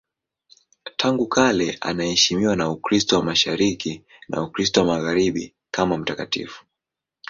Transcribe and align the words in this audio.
Tangu 0.97 1.27
kale 1.27 1.77
anaheshimiwa 1.81 2.55
na 2.55 2.69
Ukristo 2.69 3.17
wa 3.19 3.23
Mashariki 3.23 4.03
na 4.29 4.41
Ukristo 4.43 4.79
wa 4.79 4.85
Magharibi 4.85 5.55
kama 5.71 5.97
mtakatifu. 5.97 6.65